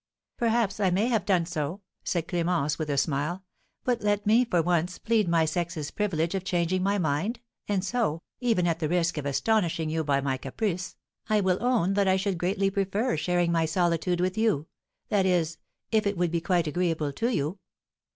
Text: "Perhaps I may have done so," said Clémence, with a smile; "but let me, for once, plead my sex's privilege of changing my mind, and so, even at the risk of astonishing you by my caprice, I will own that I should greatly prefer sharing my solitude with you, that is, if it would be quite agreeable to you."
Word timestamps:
"Perhaps 0.35 0.79
I 0.79 0.89
may 0.89 1.09
have 1.09 1.27
done 1.27 1.45
so," 1.45 1.81
said 2.03 2.27
Clémence, 2.27 2.79
with 2.79 2.89
a 2.89 2.97
smile; 2.97 3.43
"but 3.83 4.01
let 4.01 4.25
me, 4.25 4.43
for 4.43 4.59
once, 4.63 4.97
plead 4.97 5.27
my 5.29 5.45
sex's 5.45 5.91
privilege 5.91 6.33
of 6.33 6.43
changing 6.43 6.81
my 6.81 6.97
mind, 6.97 7.39
and 7.67 7.85
so, 7.85 8.23
even 8.39 8.65
at 8.65 8.79
the 8.79 8.89
risk 8.89 9.19
of 9.19 9.27
astonishing 9.27 9.91
you 9.91 10.03
by 10.03 10.19
my 10.19 10.37
caprice, 10.37 10.95
I 11.29 11.39
will 11.39 11.63
own 11.63 11.93
that 11.93 12.07
I 12.07 12.15
should 12.15 12.39
greatly 12.39 12.71
prefer 12.71 13.15
sharing 13.15 13.51
my 13.51 13.65
solitude 13.65 14.21
with 14.21 14.39
you, 14.39 14.65
that 15.09 15.27
is, 15.27 15.59
if 15.91 16.07
it 16.07 16.17
would 16.17 16.31
be 16.31 16.41
quite 16.41 16.65
agreeable 16.65 17.13
to 17.13 17.29
you." 17.31 17.59